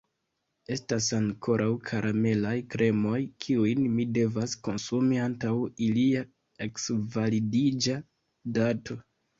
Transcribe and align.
Estas 0.75 1.09
ankoraŭ 1.17 1.67
karamelaj 1.89 2.55
kremoj, 2.77 3.19
kiujn 3.45 3.85
mi 3.99 4.09
devas 4.19 4.57
konsumi 4.69 5.23
antaŭ 5.29 5.55
ilia 5.91 6.27
eksvalidiĝa 6.71 8.05
dato. 8.61 9.03